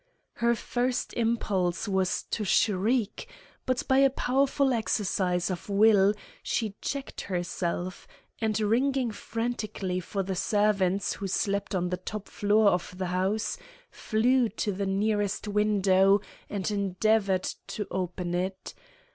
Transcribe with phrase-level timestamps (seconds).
[0.37, 3.29] Her first impulse was to shriek,
[3.67, 8.07] but, by a powerful exercise of will, she checked herself,
[8.39, 13.59] and, ringing frantically for the servants who slept on the top floor of the house,
[13.91, 18.73] flew to the nearest window and endeavored to open it.